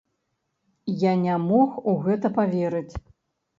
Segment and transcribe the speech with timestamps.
[1.03, 2.93] Я не мог у гэта паверыць.